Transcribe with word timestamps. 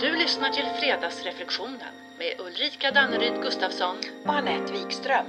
Du 0.00 0.16
lyssnar 0.16 0.48
till 0.48 0.64
Fredagsreflektionen 0.80 1.92
med 2.18 2.46
Ulrika 2.46 2.90
Danneryd 2.94 3.42
Gustafsson. 3.42 3.96
och 4.26 4.34
Anette 4.34 4.72
Wikström. 4.72 5.26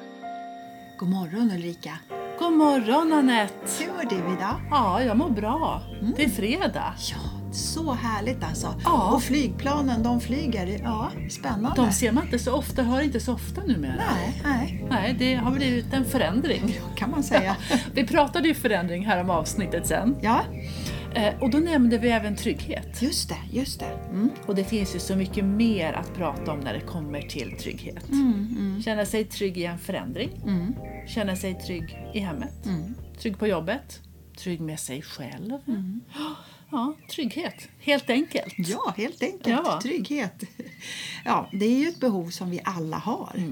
God 0.97 1.09
morgon 1.09 1.51
Ulrika. 1.51 1.91
God 2.39 2.53
morgon 2.53 3.13
Anette! 3.13 3.53
Hur 3.79 3.87
mår 3.93 4.03
du 4.09 4.15
idag? 4.15 4.55
Ja, 4.71 5.03
jag 5.03 5.17
mår 5.17 5.29
bra. 5.29 5.81
Det 6.17 6.23
är 6.23 6.29
fredag. 6.29 6.93
Ja, 6.97 7.51
så 7.53 7.93
härligt 7.93 8.43
alltså. 8.43 8.75
Ja. 8.83 9.11
Och 9.13 9.23
flygplanen, 9.23 10.03
de 10.03 10.21
flyger. 10.21 10.79
Ja, 10.83 11.11
spännande. 11.29 11.81
De 11.81 11.91
ser 11.91 12.11
man 12.11 12.23
inte 12.25 12.39
så 12.39 12.53
ofta, 12.53 12.83
hör 12.83 13.01
inte 13.01 13.19
så 13.19 13.33
ofta 13.33 13.61
numera. 13.61 13.93
Nej, 13.95 14.41
nej, 14.43 14.85
Nej, 14.89 15.15
det 15.19 15.35
har 15.35 15.51
blivit 15.51 15.93
en 15.93 16.05
förändring. 16.05 16.79
kan 16.95 17.11
man 17.11 17.23
säga. 17.23 17.55
Vi 17.93 18.07
pratade 18.07 18.47
ju 18.47 18.53
förändring 18.55 19.05
här 19.05 19.21
om 19.21 19.29
avsnittet 19.29 19.87
sen. 19.87 20.17
Ja, 20.21 20.41
Och 21.41 21.49
då 21.49 21.57
nämnde 21.57 21.97
vi 21.97 22.09
även 22.09 22.35
trygghet. 22.35 23.01
just 23.01 23.29
det, 23.29 23.37
just 23.51 23.79
det. 23.79 23.99
Mm. 24.09 24.29
Och 24.45 24.55
det 24.55 24.63
finns 24.63 24.95
ju 24.95 24.99
så 24.99 25.15
mycket 25.15 25.45
mer 25.45 25.93
att 25.93 26.13
prata 26.15 26.51
om 26.51 26.59
när 26.59 26.73
det 26.73 26.79
kommer 26.79 27.21
till 27.21 27.57
trygghet. 27.59 28.05
Känna 28.85 29.05
sig 29.05 29.25
trygg 29.25 29.57
i 29.57 29.65
en 29.65 29.79
förändring. 29.79 30.29
Mm. 30.43 30.75
Känna 31.07 31.35
sig 31.35 31.53
trygg 31.53 31.97
i 32.13 32.19
hemmet. 32.19 32.53
Trygg 33.19 33.39
på 33.39 33.47
jobbet. 33.47 33.99
Trygg 34.37 34.61
med 34.61 34.79
sig 34.79 35.01
själv. 35.01 35.51
Ja, 36.71 36.95
trygghet. 37.11 37.69
Helt 37.79 38.09
enkelt. 38.09 38.53
Ja, 38.57 38.93
helt 38.97 39.23
enkelt. 39.23 39.47
Ja. 39.65 39.79
Trygghet. 39.83 40.43
Ja, 41.25 41.49
det 41.51 41.65
är 41.65 41.79
ju 41.79 41.87
ett 41.87 41.99
behov 41.99 42.29
som 42.29 42.49
vi 42.49 42.61
alla 42.63 42.97
har. 42.97 43.43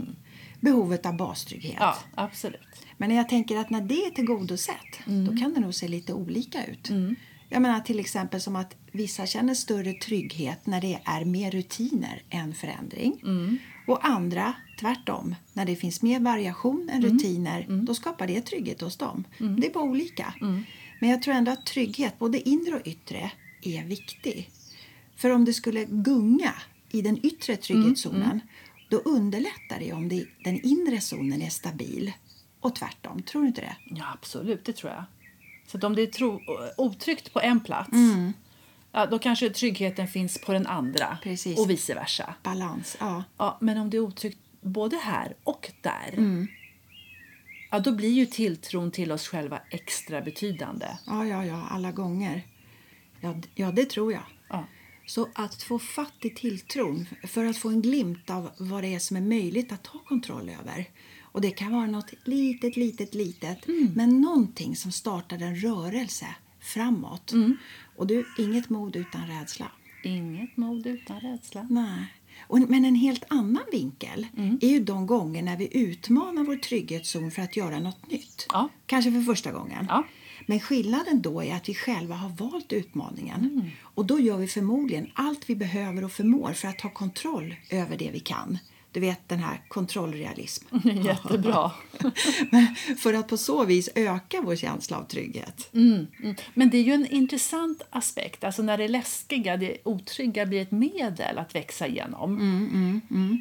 Behovet 0.59 1.05
av 1.05 1.17
bastrygghet. 1.17 1.75
Ja, 1.79 1.97
absolut. 2.15 2.85
Men 2.97 3.15
jag 3.15 3.29
tänker 3.29 3.57
att 3.57 3.69
när 3.69 3.81
det 3.81 4.05
är 4.05 4.09
tillgodosett, 4.09 4.99
då 5.05 5.37
kan 5.37 5.53
det 5.53 5.59
nog 5.59 5.73
se 5.73 5.87
lite 5.87 6.13
olika 6.13 6.65
ut. 6.65 6.89
Jag 7.49 7.61
menar 7.61 7.79
till 7.79 7.99
exempel 7.99 8.41
som 8.41 8.55
att 8.55 8.75
vissa 8.91 9.25
känner 9.25 9.53
större 9.53 9.93
trygghet 9.93 10.65
när 10.65 10.81
det 10.81 10.99
är 11.05 11.25
mer 11.25 11.51
rutiner 11.51 12.21
än 12.29 12.53
förändring. 12.53 13.21
Och 13.87 14.05
andra 14.05 14.53
tvärtom. 14.79 15.35
När 15.53 15.65
det 15.65 15.75
finns 15.75 16.01
mer 16.01 16.19
variation 16.19 16.89
än 16.89 17.01
rutiner, 17.01 17.65
då 17.69 17.95
skapar 17.95 18.27
det 18.27 18.41
trygghet 18.41 18.81
hos 18.81 18.97
dem. 18.97 19.23
Det 19.37 19.67
är 19.67 19.73
bara 19.73 19.83
olika. 19.83 20.33
Men 20.99 21.09
jag 21.09 21.21
tror 21.21 21.33
ändå 21.33 21.51
att 21.51 21.65
trygghet, 21.65 22.19
både 22.19 22.49
inre 22.49 22.75
och 22.75 22.87
yttre, 22.87 23.31
är 23.61 23.83
viktig. 23.83 24.49
För 25.15 25.29
om 25.29 25.45
det 25.45 25.53
skulle 25.53 25.85
gunga 25.85 26.53
i 26.91 27.01
den 27.01 27.25
yttre 27.25 27.55
trygghetszonen, 27.55 28.39
då 28.89 28.97
underlättar 28.97 29.79
det 29.79 29.93
om 29.93 30.09
det, 30.09 30.25
den 30.43 30.61
inre 30.61 31.01
zonen 31.01 31.41
är 31.41 31.49
stabil. 31.49 32.13
Och 32.59 32.75
tvärtom, 32.75 33.21
tror 33.21 33.41
du 33.41 33.47
inte 33.47 33.61
det? 33.61 33.75
Ja, 33.85 34.05
absolut. 34.13 34.65
Det 34.65 34.73
tror 34.73 34.91
jag. 34.91 35.03
Så 35.67 35.87
om 35.87 35.95
det 35.95 36.01
är 36.01 36.07
tro, 36.07 36.41
otryggt 36.77 37.33
på 37.33 37.39
en 37.39 37.59
plats, 37.59 37.89
ja, 38.91 39.05
då 39.05 39.19
kanske 39.19 39.49
tryggheten 39.49 40.07
finns 40.07 40.41
på 40.41 40.53
den 40.53 40.67
andra. 40.67 41.17
Precis. 41.23 41.59
Och 41.59 41.69
vice 41.69 41.93
versa. 41.93 42.33
Balans, 42.43 42.97
ja. 42.99 43.23
Ja, 43.37 43.57
men 43.61 43.77
om 43.77 43.89
det 43.89 43.97
är 43.97 44.01
otryggt 44.01 44.39
både 44.61 44.97
här 44.97 45.35
och 45.43 45.71
där, 45.81 46.47
ja, 47.71 47.79
då 47.79 47.91
blir 47.91 48.11
ju 48.11 48.25
tilltron 48.25 48.91
till 48.91 49.11
oss 49.11 49.27
själva 49.27 49.61
extra 49.69 50.21
betydande. 50.21 50.87
Ja, 51.05 51.25
ja, 51.25 51.45
ja, 51.45 51.67
alla 51.71 51.91
gånger. 51.91 52.45
Ja, 53.21 53.35
ja 53.55 53.71
det 53.71 53.85
tror 53.85 54.13
jag. 54.13 54.23
Ja. 54.49 54.65
Så 55.05 55.29
att 55.35 55.63
få 55.63 55.79
fatt 55.79 56.25
i 56.25 56.29
tilltron, 56.29 57.05
för 57.23 57.45
att 57.45 57.57
få 57.57 57.69
en 57.69 57.81
glimt 57.81 58.29
av 58.29 58.51
vad 58.57 58.83
det 58.83 58.95
är 58.95 58.99
som 58.99 59.17
är 59.17 59.21
möjligt 59.21 59.71
att 59.71 59.83
ta 59.83 59.99
kontroll 59.99 60.49
över. 60.49 60.85
Och 61.37 61.41
det 61.41 61.51
kan 61.51 61.71
vara 61.71 61.87
något 61.87 62.13
litet, 62.23 62.75
litet, 62.77 63.15
litet, 63.15 63.57
men 63.95 64.21
någonting 64.21 64.75
som 64.75 64.91
startar 64.91 65.41
en 65.41 65.55
rörelse 65.55 66.25
framåt. 66.59 67.33
Och 67.95 68.07
du, 68.07 68.25
inget 68.37 68.69
mod 68.69 68.95
utan 68.95 69.27
rädsla. 69.27 69.71
Inget 70.03 70.57
mod 70.57 70.87
utan 70.87 71.19
rädsla. 71.19 71.67
Nej. 71.69 72.13
Och, 72.47 72.59
men 72.59 72.85
en 72.85 72.95
helt 72.95 73.23
annan 73.27 73.63
vinkel 73.71 74.27
är 74.61 74.67
ju 74.67 74.79
de 74.79 75.07
gånger 75.07 75.43
när 75.43 75.57
vi 75.57 75.77
utmanar 75.77 76.43
vår 76.43 76.55
trygghetszon 76.55 77.31
för 77.31 77.41
att 77.41 77.57
göra 77.57 77.79
något 77.79 78.11
nytt. 78.11 78.45
Ja. 78.49 78.69
Kanske 78.85 79.11
för 79.11 79.21
första 79.21 79.51
gången. 79.51 79.85
Ja. 79.89 80.03
Men 80.45 80.59
skillnaden 80.59 81.21
då 81.21 81.43
är 81.43 81.55
att 81.55 81.69
vi 81.69 81.73
själva 81.73 82.15
har 82.15 82.29
valt 82.29 82.73
utmaningen. 82.73 83.39
Mm. 83.39 83.69
Och 83.81 84.05
då 84.05 84.19
gör 84.19 84.37
vi 84.37 84.47
förmodligen 84.47 85.11
allt 85.13 85.49
vi 85.49 85.55
behöver 85.55 86.03
och 86.03 86.11
förmår 86.11 86.53
för 86.53 86.67
att 86.67 86.79
ta 86.79 86.89
kontroll 86.89 87.55
över 87.69 87.97
det 87.97 88.11
vi 88.11 88.19
kan. 88.19 88.57
Du 88.91 88.99
vet 88.99 89.29
den 89.29 89.39
här 89.39 89.61
kontrollrealism. 89.67 90.65
Jättebra. 91.05 91.71
för 92.97 93.13
att 93.13 93.27
på 93.27 93.37
så 93.37 93.65
vis 93.65 93.89
öka 93.95 94.41
vår 94.41 94.55
känsla 94.55 94.97
av 94.97 95.03
trygghet. 95.03 95.69
Mm, 95.73 96.07
mm. 96.23 96.35
Men 96.53 96.69
det 96.69 96.77
är 96.77 96.83
ju 96.83 96.93
en 96.93 97.07
intressant 97.07 97.81
aspekt. 97.89 98.43
Alltså 98.43 98.61
när 98.61 98.77
det 98.77 98.87
läskiga, 98.87 99.57
det 99.57 99.77
otrygga 99.83 100.45
blir 100.45 100.61
ett 100.61 100.71
medel 100.71 101.37
att 101.37 101.55
växa 101.55 101.87
igenom. 101.87 102.35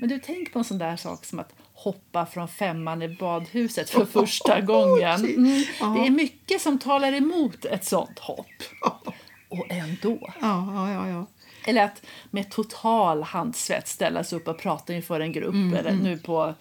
Men 0.00 0.08
du, 0.08 0.18
tänk 0.18 0.52
på 0.52 0.58
en 0.58 0.64
sån 0.64 0.78
där 0.78 0.96
sak 0.96 1.24
som 1.24 1.38
att 1.38 1.54
hoppa 1.76 2.26
från 2.26 2.48
femman 2.48 3.02
i 3.02 3.08
badhuset 3.08 3.90
för 3.90 4.04
första 4.04 4.60
gången. 4.60 5.24
Mm. 5.24 5.62
Det 5.80 6.06
är 6.06 6.10
mycket 6.10 6.60
som 6.60 6.78
talar 6.78 7.12
emot 7.12 7.64
ett 7.64 7.84
sånt 7.84 8.18
hopp. 8.18 8.62
Och 9.48 9.66
ändå. 9.68 10.32
Ja, 10.40 10.92
ja, 10.92 11.08
ja. 11.08 11.26
Eller 11.66 11.84
att 11.84 12.06
med 12.30 12.50
total 12.50 13.22
handsvett 13.22 13.88
ställa 13.88 14.24
sig 14.24 14.38
upp 14.38 14.48
och 14.48 14.58
prata 14.58 14.94
inför 14.94 15.20
en 15.20 15.32
grupp. 15.32 15.74
Eller 15.74 15.92
nu 15.92 16.18
på 16.18 16.54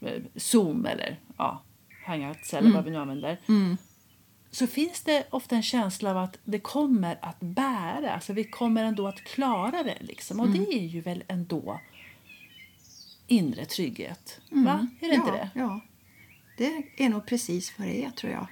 eh, 0.00 0.22
Zoom 0.36 0.86
eller 0.86 1.18
ja, 1.36 1.62
Hangouts 2.06 2.54
eller 2.54 2.70
vad 2.70 2.84
vi 2.84 2.90
nu 2.90 2.98
använder. 2.98 3.38
Så 4.50 4.66
finns 4.66 5.02
det 5.02 5.26
ofta 5.30 5.56
en 5.56 5.62
känsla 5.62 6.10
av 6.10 6.16
att 6.16 6.38
det 6.44 6.58
kommer 6.58 7.18
att 7.22 7.40
bära. 7.40 8.14
Alltså 8.14 8.32
vi 8.32 8.44
kommer 8.44 8.84
ändå 8.84 9.08
att 9.08 9.24
klara 9.24 9.82
det. 9.82 9.98
Liksom. 10.00 10.40
Och 10.40 10.48
det 10.48 10.74
är 10.74 10.86
ju 10.86 11.00
väl 11.00 11.24
ändå 11.28 11.80
inre 13.26 13.64
trygghet. 13.64 14.40
Va? 14.50 14.88
Är 15.00 15.08
det 15.08 15.14
ja, 15.14 15.20
inte 15.20 15.32
det? 15.32 15.50
Ja, 15.54 15.80
det 16.56 17.04
är 17.04 17.08
nog 17.08 17.26
precis 17.26 17.78
vad 17.78 17.88
det 17.88 18.04
är 18.04 18.10
tror 18.10 18.32
jag. 18.32 18.46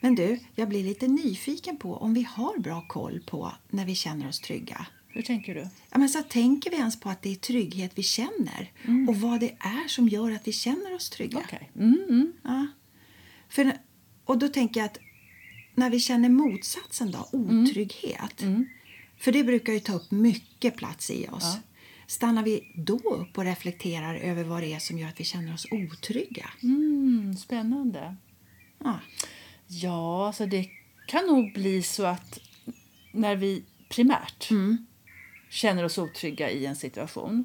Men 0.00 0.14
du, 0.14 0.40
jag 0.54 0.68
blir 0.68 0.84
lite 0.84 1.08
nyfiken 1.08 1.76
på 1.76 1.96
om 1.96 2.14
vi 2.14 2.22
har 2.22 2.58
bra 2.58 2.84
koll 2.88 3.20
på 3.26 3.52
när 3.68 3.84
vi 3.84 3.94
känner 3.94 4.28
oss 4.28 4.40
trygga. 4.40 4.86
Hur 5.08 5.22
tänker 5.22 5.54
du? 5.54 5.68
Ja, 5.90 5.98
men 5.98 6.08
så 6.08 6.22
tänker 6.22 6.70
vi 6.70 6.76
ens 6.76 7.00
på 7.00 7.08
att 7.08 7.22
det 7.22 7.32
är 7.32 7.36
trygghet 7.36 7.92
vi 7.94 8.02
känner 8.02 8.72
och 9.08 9.16
vad 9.16 9.40
det 9.40 9.56
är 9.58 9.88
som 9.88 10.08
gör 10.08 10.30
att 10.30 10.48
vi 10.48 10.52
känner 10.52 10.94
oss 10.94 11.10
trygga? 11.10 11.38
Okej. 11.38 11.70
Mm, 11.76 12.04
mm. 12.08 12.32
Ja. 12.42 12.66
För, 13.48 13.72
och 14.24 14.38
då 14.38 14.48
tänker 14.48 14.80
jag 14.80 14.86
att 14.86 14.98
när 15.74 15.90
vi 15.90 16.00
känner 16.00 16.28
motsatsen 16.28 17.10
då, 17.10 17.28
otrygghet, 17.32 18.44
för 19.18 19.32
det 19.32 19.44
brukar 19.44 19.72
ju 19.72 19.80
ta 19.80 19.92
upp 19.92 20.10
mycket 20.10 20.76
plats 20.76 21.10
i 21.10 21.28
oss. 21.28 21.44
Ja. 21.44 21.60
Stannar 22.06 22.42
vi 22.42 22.72
då 22.76 22.96
upp 22.96 23.38
och 23.38 23.44
reflekterar 23.44 24.14
över 24.14 24.44
vad 24.44 24.62
det 24.62 24.72
är 24.72 24.78
som 24.78 24.98
gör 24.98 25.08
att 25.08 25.20
vi 25.20 25.24
känner 25.24 25.54
oss 25.54 25.66
otrygga? 25.70 26.50
Mm, 26.62 27.36
spännande. 27.36 28.16
Ja. 28.84 29.00
Ja, 29.66 30.26
alltså 30.26 30.46
det 30.46 30.68
kan 31.06 31.26
nog 31.26 31.52
bli 31.52 31.82
så 31.82 32.04
att 32.04 32.38
när 33.12 33.36
vi 33.36 33.64
primärt 33.88 34.50
känner 35.50 35.84
oss 35.84 35.98
otrygga 35.98 36.50
i 36.50 36.66
en 36.66 36.76
situation 36.76 37.44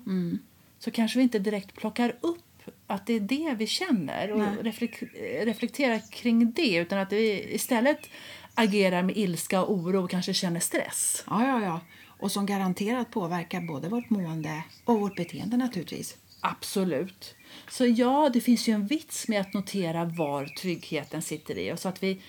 så 0.79 0.91
kanske 0.91 1.19
vi 1.19 1.23
inte 1.23 1.39
direkt 1.39 1.75
plockar 1.75 2.15
upp 2.21 2.39
att 2.87 3.07
det 3.07 3.13
är 3.13 3.19
det 3.19 3.55
vi 3.57 3.67
känner 3.67 4.31
och 4.31 4.41
reflek- 4.41 5.43
reflekterar 5.45 6.11
kring 6.11 6.51
det 6.51 6.75
utan 6.75 6.99
att 6.99 7.11
vi 7.11 7.53
istället 7.53 8.09
agerar 8.53 9.03
med 9.03 9.17
ilska 9.17 9.61
och 9.63 9.73
oro 9.73 10.03
och 10.03 10.09
kanske 10.09 10.33
känner 10.33 10.59
stress. 10.59 11.23
Ja, 11.27 11.47
ja, 11.47 11.63
ja. 11.63 11.79
Och 12.05 12.31
som 12.31 12.45
garanterat 12.45 13.11
påverkar 13.11 13.61
både 13.61 13.89
vårt 13.89 14.09
mående 14.09 14.63
och 14.85 14.99
vårt 14.99 15.15
beteende 15.15 15.57
naturligtvis. 15.57 16.17
Absolut. 16.39 17.35
Så 17.69 17.85
ja, 17.85 18.29
det 18.33 18.41
finns 18.41 18.67
ju 18.67 18.73
en 18.73 18.87
vits 18.87 19.27
med 19.27 19.41
att 19.41 19.53
notera 19.53 20.05
var 20.05 20.45
tryggheten 20.45 21.21
sitter 21.21 21.57
i 21.57 21.71
och 21.71 21.79
så 21.79 21.89
att 21.89 22.03
vi 22.03 22.21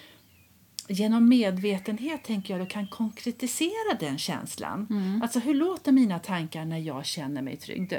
genom 0.88 1.28
medvetenhet 1.28 2.24
tänker 2.24 2.54
jag 2.54 2.66
då 2.66 2.70
kan 2.70 2.86
konkretisera 2.86 3.94
den 4.00 4.18
känslan. 4.18 4.86
Alltså 5.22 5.38
hur 5.38 5.54
låter 5.54 5.92
mina 5.92 6.18
tankar 6.18 6.64
när 6.64 6.78
jag 6.78 7.06
känner 7.06 7.42
mig 7.42 7.56
trygg? 7.56 7.92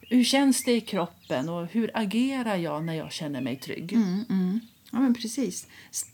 Hur 0.00 0.24
känns 0.24 0.64
det 0.64 0.72
i 0.72 0.80
kroppen 0.80 1.48
och 1.48 1.66
hur 1.66 1.90
agerar 1.94 2.56
jag 2.56 2.84
när 2.84 2.94
jag 2.94 3.12
känner 3.12 3.40
mig 3.40 3.56
trygg? 3.56 3.96
Ja, 4.92 5.00
men 5.00 5.14
precis. 5.14 5.66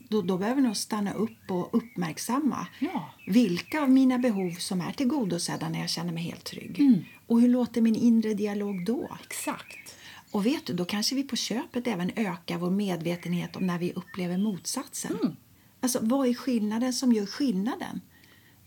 Då, 0.09 0.21
då 0.21 0.37
behöver 0.37 0.61
vi 0.61 0.67
nog 0.67 0.77
stanna 0.77 1.13
upp 1.13 1.51
och 1.51 1.69
uppmärksamma 1.77 2.67
Ja. 2.79 3.13
vilka 3.27 3.81
av 3.81 3.89
mina 3.89 4.17
behov 4.17 4.51
som 4.51 4.81
är 4.81 4.91
tillgodosedda 4.91 5.69
när 5.69 5.79
jag 5.79 5.89
känner 5.89 6.13
mig 6.13 6.23
helt 6.23 6.43
trygg. 6.43 7.03
Och 7.27 7.41
hur 7.41 7.49
låter 7.49 7.81
min 7.81 7.95
inre 7.95 8.33
dialog 8.33 8.85
då? 8.85 9.17
Exakt. 9.25 9.95
Och 10.31 10.45
vet 10.45 10.65
du, 10.65 10.73
då 10.73 10.85
kanske 10.85 11.15
vi 11.15 11.23
på 11.23 11.35
köpet 11.35 11.87
även 11.87 12.11
ökar 12.15 12.57
vår 12.57 12.69
medvetenhet 12.69 13.55
om 13.55 13.67
när 13.67 13.79
vi 13.79 13.93
upplever 13.93 14.37
motsatsen. 14.37 15.35
Alltså, 15.83 15.99
vad 16.01 16.27
är 16.27 16.33
skillnaden 16.33 16.93
som 16.93 17.13
gör 17.13 17.25
skillnaden? 17.25 18.01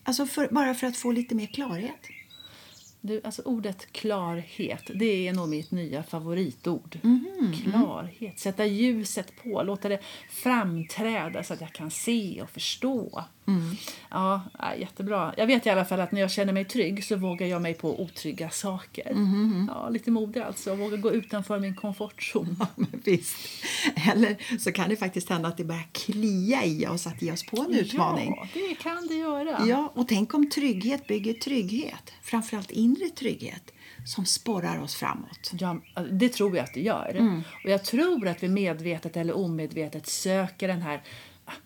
Alltså, 0.02 0.26
för, 0.26 0.48
bara 0.48 0.74
för 0.74 0.86
att 0.86 0.96
få 0.96 1.12
lite 1.12 1.34
mer 1.34 1.46
klarhet. 1.46 2.08
Du, 3.00 3.20
alltså 3.24 3.42
ordet 3.42 3.92
klarhet, 3.92 4.90
det 4.94 5.28
är 5.28 5.32
nog 5.32 5.48
mitt 5.48 5.70
nya 5.70 6.02
favoritord. 6.02 6.98
Mhm, 7.02 7.52
Klarhet, 7.62 8.38
sätta 8.38 8.66
ljuset 8.66 9.32
på, 9.42 9.62
låta 9.62 9.88
det 9.88 10.00
framträda 10.30 11.44
så 11.44 11.54
att 11.54 11.60
jag 11.60 11.72
kan 11.72 11.90
se 11.90 12.42
och 12.42 12.50
förstå. 12.50 13.24
Ja, 14.10 14.42
ja, 14.58 14.74
jättebra. 14.74 15.34
Jag 15.36 15.46
vet 15.46 15.66
i 15.66 15.70
alla 15.70 15.84
fall 15.84 16.00
att 16.00 16.12
när 16.12 16.20
jag 16.20 16.30
känner 16.30 16.52
mig 16.52 16.64
trygg 16.64 17.04
så 17.04 17.16
vågar 17.16 17.46
jag 17.46 17.62
mig 17.62 17.74
på 17.74 18.02
otrygga 18.02 18.50
saker. 18.50 19.12
Ja, 19.68 19.88
lite 19.88 20.10
modig 20.10 20.40
alltså. 20.40 20.70
Jag 20.70 20.76
vågar 20.76 20.96
gå 20.96 21.12
utanför 21.12 21.58
min 21.58 21.74
komfortzon. 21.74 22.56
Ja, 22.58 22.66
men 22.74 23.00
visst. 23.04 23.36
Eller 24.12 24.58
så 24.58 24.72
kan 24.72 24.88
det 24.88 24.96
faktiskt 24.96 25.28
hända 25.28 25.48
att 25.48 25.56
det 25.56 25.64
börjar 25.64 25.88
klia 25.92 26.64
i 26.64 26.86
oss 26.86 27.06
att 27.06 27.22
ge 27.22 27.32
oss 27.32 27.46
på 27.46 27.60
en 27.68 27.74
utmaning. 27.74 28.34
Ja, 28.36 28.48
det 28.54 28.74
kan 28.74 29.06
det 29.06 29.14
göra. 29.14 29.66
Ja, 29.66 29.92
och 29.94 30.08
tänk 30.08 30.34
om 30.34 30.50
trygghet 30.50 31.06
bygger 31.06 31.32
trygghet, 31.34 32.12
framförallt 32.22 32.70
inre 32.70 33.08
trygghet, 33.08 33.72
som 34.06 34.24
sporrar 34.24 34.82
oss 34.82 34.94
framåt. 34.94 35.50
Ja, 35.60 35.76
det 36.12 36.28
tror 36.28 36.56
jag 36.56 36.64
att 36.64 36.74
det 36.74 36.80
gör. 36.82 37.42
Och 37.64 37.70
jag 37.70 37.84
tror 37.84 38.28
att 38.28 38.42
vi 38.42 38.48
medvetet 38.48 39.16
eller 39.16 39.36
omedvetet 39.36 40.06
söker 40.06 40.68
den 40.68 40.82
här 40.82 41.02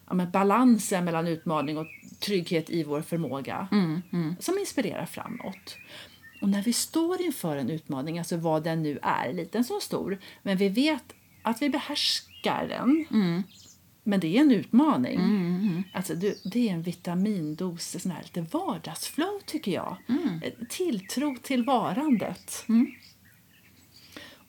ja, 0.06 0.14
men 0.14 0.30
balansen 0.30 1.04
mellan 1.04 1.26
utmaning 1.26 1.78
och 1.78 1.86
trygghet 2.20 2.70
i 2.70 2.84
vår 2.84 3.02
förmåga 3.02 3.68
som 4.38 4.58
inspirerar 4.58 5.06
framåt. 5.06 5.76
Och 6.42 6.48
när 6.48 6.62
vi 6.62 6.72
står 6.72 7.22
inför 7.22 7.56
en 7.56 7.70
utmaning, 7.70 8.18
alltså 8.18 8.36
vad 8.36 8.64
den 8.64 8.82
nu 8.82 8.98
är, 9.02 9.32
liten 9.32 9.64
som 9.64 9.80
stor, 9.80 10.18
men 10.42 10.56
vi 10.56 10.68
vet 10.68 11.04
att 11.42 11.62
vi 11.62 11.70
behärskar 11.70 12.68
den, 12.68 13.06
men 14.04 14.20
det 14.20 14.36
är 14.36 14.40
en 14.40 14.50
utmaning. 14.50 15.18
Alltså, 15.92 16.14
det, 16.14 16.68
är 16.68 16.72
en 16.72 16.82
vitamindos, 16.82 17.96
sån 18.02 18.12
här 18.12 18.22
lite 18.22 18.40
vardagsflow 18.58 19.40
tycker 19.46 19.72
jag. 19.72 19.96
Tilltro 20.68 21.36
till 21.42 21.64
varandet. 21.64 22.64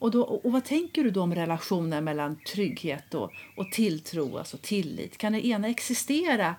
Och, 0.02 0.10
då, 0.10 0.22
och 0.22 0.52
vad 0.52 0.64
tänker 0.64 1.04
du 1.04 1.10
då 1.10 1.22
om 1.22 1.34
relationen 1.34 2.04
mellan 2.04 2.36
trygghet 2.36 3.14
och, 3.14 3.32
och 3.56 3.72
tilltro, 3.72 4.38
alltså 4.38 4.56
tillit? 4.62 5.18
Kan 5.18 5.32
det 5.32 5.46
ena 5.46 5.68
existera 5.68 6.54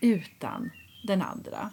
utan 0.00 0.70
den 1.06 1.22
andra? 1.22 1.70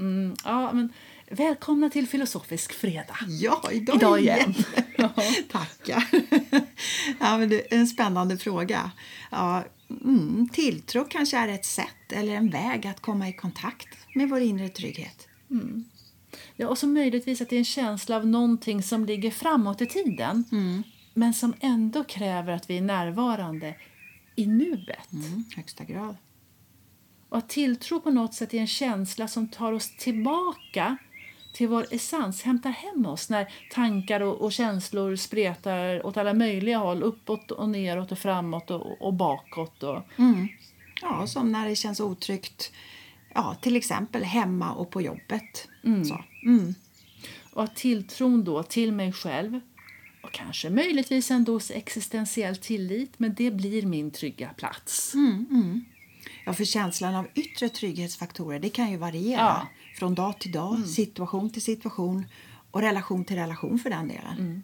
Mm, 0.00 0.34
ja, 0.44 0.72
men, 0.72 0.92
välkomna 1.30 1.90
till 1.90 2.08
Filosofisk 2.08 2.72
fredag. 2.72 3.16
Ja, 3.28 3.62
idag, 3.72 3.96
Idag 3.96 4.20
igen. 4.20 4.54
Tackar. 5.50 6.04
ja, 7.20 7.38
men 7.38 7.48
det 7.48 7.74
är 7.74 7.78
en 7.78 7.86
spännande 7.86 8.38
fråga. 8.38 8.90
Ja, 9.30 9.64
mm, 9.90 10.48
tilltro 10.52 11.04
kanske 11.04 11.36
är 11.36 11.48
ett 11.48 11.64
sätt 11.64 12.12
eller 12.12 12.34
en 12.34 12.50
väg 12.50 12.86
att 12.86 13.00
komma 13.00 13.28
i 13.28 13.32
kontakt 13.32 13.88
med 14.14 14.28
vår 14.28 14.40
inre 14.40 14.68
trygghet. 14.68 15.28
Ja, 16.60 16.68
och 16.68 16.78
så 16.78 16.86
möjligtvis 16.86 17.40
att 17.40 17.48
det 17.48 17.56
är 17.56 17.58
en 17.58 17.64
känsla 17.64 18.16
av 18.16 18.26
någonting 18.26 18.82
som 18.82 19.04
ligger 19.04 19.30
framåt 19.30 19.82
i 19.82 19.86
tiden 19.86 20.44
men 21.14 21.34
som 21.34 21.54
ändå 21.60 22.04
kräver 22.04 22.52
att 22.52 22.70
vi 22.70 22.76
är 22.78 22.82
närvarande 22.82 23.74
i 24.36 24.46
nuet. 24.46 25.12
Mm, 25.12 25.44
högsta 25.56 25.84
grad. 25.84 26.16
Och 27.28 27.38
att 27.38 27.48
tilltro 27.48 28.00
på 28.00 28.10
något 28.10 28.34
sätt 28.34 28.54
är 28.54 28.58
en 28.58 28.66
känsla 28.66 29.28
som 29.28 29.48
tar 29.48 29.72
oss 29.72 29.96
tillbaka 29.96 30.96
till 31.54 31.68
vår 31.68 31.86
essens, 31.90 32.42
hämtar 32.42 32.70
hem 32.70 33.06
oss 33.06 33.30
när 33.30 33.52
tankar 33.70 34.20
och, 34.20 34.40
och 34.40 34.52
känslor 34.52 35.16
spretar 35.16 36.06
åt 36.06 36.16
alla 36.16 36.34
möjliga 36.34 36.78
håll, 36.78 37.02
uppåt 37.02 37.50
och 37.50 37.68
neråt 37.68 38.12
och 38.12 38.18
framåt 38.18 38.70
och, 38.70 39.02
och 39.02 39.14
bakåt. 39.14 39.82
Och, 39.82 40.02
Ja, 41.02 41.26
som 41.26 41.52
när 41.52 41.68
det 41.68 41.76
känns 41.76 42.00
otryggt, 42.00 42.72
ja, 43.38 43.54
till 43.60 43.76
exempel 43.76 44.22
hemma 44.24 44.72
och 44.72 44.90
på 44.90 45.02
jobbet. 45.02 45.68
Så. 46.04 46.24
Mm. 46.44 46.74
och 47.52 47.74
tilltron 47.74 48.44
då 48.44 48.62
till 48.62 48.92
mig 48.92 49.12
själv 49.12 49.60
och 50.22 50.32
kanske 50.32 50.70
möjligtvis 50.70 51.30
dos 51.46 51.70
existentiell 51.70 52.56
tillit, 52.56 53.18
men 53.18 53.34
det 53.34 53.50
blir 53.50 53.82
min 53.86 54.10
trygga 54.10 54.48
plats. 54.48 55.14
Ja, 56.46 56.52
för 56.52 56.64
känslan 56.64 57.14
av 57.14 57.26
yttre 57.34 57.68
trygghetsfaktorer 57.68 58.58
det 58.58 58.68
kan 58.68 58.90
ju 58.90 58.96
variera 58.96 59.40
Ja. 59.40 59.68
från 59.98 60.14
dag 60.14 60.38
till 60.40 60.52
dag, 60.52 60.88
situation 60.88 61.50
till 61.50 61.62
situation 61.62 62.26
och 62.70 62.80
relation 62.80 63.24
till 63.24 63.36
relation 63.36 63.78
för 63.78 63.90
den 63.90 64.08
delen. 64.08 64.62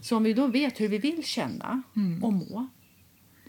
Så 0.00 0.16
om 0.16 0.22
vi 0.22 0.32
då 0.32 0.46
vet 0.46 0.80
hur 0.80 0.88
vi 0.88 0.98
vill 0.98 1.24
känna 1.24 1.82
och 2.22 2.32
må 2.32 2.66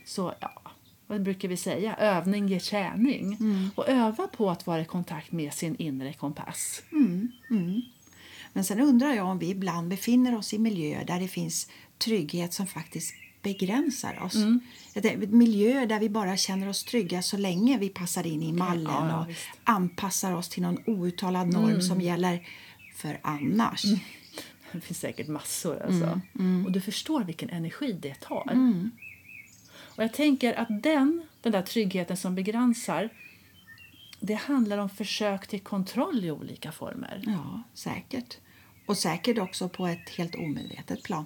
så, 0.06 0.34
ja, 0.40 0.62
vad 1.08 1.24
brukar 1.24 1.48
vi 1.48 1.58
säga? 1.58 1.96
Övning 1.96 2.48
ger 2.48 2.60
träning. 2.60 3.38
Och 3.76 3.90
öva 3.90 4.28
på 4.28 4.50
att 4.50 4.68
vara 4.68 4.82
i 4.82 4.86
kontakt 4.86 5.32
med 5.32 5.54
sin 5.54 5.76
inre 5.76 6.14
kompass. 6.14 6.84
Men 8.54 8.64
sen 8.64 8.80
undrar 8.80 9.14
jag 9.14 9.28
om 9.28 9.40
vi 9.40 9.50
ibland 9.50 9.88
befinner 9.90 10.38
oss 10.38 10.54
i 10.54 10.60
miljöer 10.60 11.06
där 11.06 11.20
det 11.20 11.28
finns 11.28 11.68
trygghet 11.98 12.54
som 12.54 12.68
faktiskt 12.68 13.14
begränsar 13.42 14.22
oss. 14.24 14.36
Ett- 14.96 15.30
Miljöer 15.30 15.86
där 15.86 16.00
vi 16.00 16.10
bara 16.10 16.38
känner 16.38 16.70
oss 16.70 16.84
trygga 16.84 17.22
så 17.22 17.38
länge 17.38 17.78
vi 17.78 17.90
passar 17.90 18.28
in 18.28 18.44
i 18.44 18.52
mallen 18.54 18.84
Ja, 18.84 19.08
ja, 19.10 19.22
och 19.24 19.30
visst. 19.30 19.40
anpassar 19.64 20.34
oss 20.36 20.50
till 20.50 20.64
någon 20.64 20.78
outtalad 20.86 21.48
norm 21.54 21.82
som 21.82 22.02
gäller 22.02 22.48
för 22.96 23.20
annars. 23.22 23.84
Det 24.72 24.82
finns 24.82 25.00
säkert 25.00 25.28
massor. 25.28 25.82
Alltså. 25.86 26.20
Och 26.66 26.72
du 26.72 26.82
förstår 26.82 27.24
vilken 27.24 27.50
energi 27.50 28.00
det 28.02 28.14
tar. 28.20 28.52
Och 29.96 30.04
jag 30.04 30.14
tänker 30.14 30.54
att 30.54 30.84
den, 30.84 31.22
den 31.42 31.52
där 31.52 31.62
tryggheten 31.62 32.18
som 32.18 32.36
begränsar 32.36 33.10
det 34.20 34.34
handlar 34.34 34.78
om 34.78 34.90
försök 34.90 35.48
till 35.48 35.60
kontroll 35.60 36.26
i 36.26 36.32
olika 36.32 36.72
former. 36.72 37.22
Ja, 37.26 37.64
säkert. 37.74 38.38
Och 38.86 38.98
säkert 38.98 39.38
också 39.38 39.70
på 39.70 39.88
ett 39.88 40.10
helt 40.10 40.36
omedvetet 40.36 41.04
plan. 41.04 41.26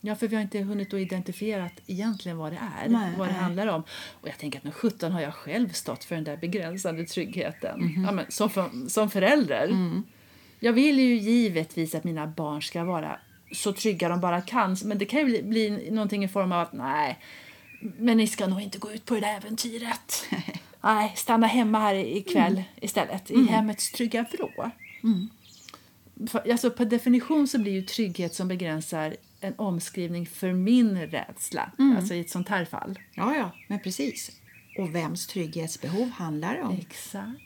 Ja, 0.00 0.14
för 0.14 0.28
vi 0.28 0.36
har 0.36 0.42
inte 0.42 0.58
hunnit 0.58 0.94
att 0.94 1.00
identifiera 1.00 1.70
egentligen 1.86 2.38
vad 2.38 2.52
det 2.52 2.58
är, 2.82 2.88
Nej, 2.88 3.12
vad 3.18 3.28
det 3.28 3.32
nej. 3.32 3.42
handlar 3.42 3.66
om. 3.66 3.82
Och 4.20 4.28
jag 4.28 4.38
tänker 4.38 4.58
att 4.58 4.64
när 4.64 4.70
17 4.70 5.12
har 5.12 5.20
jag 5.20 5.34
själv 5.34 5.68
stått 5.68 6.04
för 6.04 6.14
den 6.14 6.24
där 6.24 6.36
begränsande 6.36 7.04
tryggheten. 7.04 7.80
Mhm. 7.80 8.04
Ja, 8.04 8.12
men, 8.12 8.24
som, 8.28 8.50
för, 8.50 8.88
som 8.88 9.10
förälder. 9.10 9.64
Mm. 9.64 10.04
Jag 10.60 10.72
vill 10.72 10.98
ju 10.98 11.16
givetvis 11.16 11.94
att 11.94 12.04
mina 12.04 12.26
barn 12.26 12.62
ska 12.62 12.84
vara 12.84 13.20
så 13.52 13.72
trygga 13.72 14.08
de 14.08 14.20
bara 14.20 14.40
kan. 14.40 14.76
Men 14.84 14.98
det 14.98 15.04
kan 15.04 15.20
ju 15.20 15.26
bli, 15.26 15.42
bli 15.42 15.90
någonting 15.90 16.24
i 16.24 16.28
form 16.28 16.52
av 16.52 16.60
att 16.60 16.72
nej, 16.72 17.18
men 17.80 18.16
ni 18.16 18.26
ska 18.26 18.46
nog 18.46 18.60
inte 18.60 18.78
gå 18.78 18.92
ut 18.92 19.04
på 19.06 19.14
det 19.14 19.20
där 19.20 19.36
äventyret. 19.36 20.24
nej, 20.80 21.12
stanna 21.16 21.46
hemma 21.46 21.78
här 21.78 21.94
ikväll 21.94 22.52
Mm. 22.52 22.62
istället, 22.80 23.30
i 23.30 23.44
hemmets 23.46 23.90
trygga 23.92 24.26
vrå. 24.32 24.70
För, 26.30 26.50
alltså, 26.52 26.70
per 26.70 26.84
definition 26.84 27.48
så 27.48 27.58
blir 27.58 27.72
ju 27.72 27.82
trygghet 27.82 28.34
som 28.34 28.48
begränsar 28.48 29.16
en 29.40 29.54
omskrivning 29.56 30.26
för 30.26 30.52
min 30.52 30.98
rädsla. 31.06 31.72
Mm. 31.78 31.96
Alltså 31.96 32.14
i 32.14 32.20
ett 32.20 32.30
sånt 32.30 32.48
här 32.48 32.64
fall. 32.64 32.98
Ja, 33.14 33.36
ja, 33.36 33.50
men 33.68 33.80
precis. 33.80 34.30
Och 34.78 34.94
vems 34.94 35.26
trygghetsbehov 35.26 36.10
handlar 36.10 36.54
det 36.54 36.62
om? 36.62 36.76
Exakt. 36.80 37.40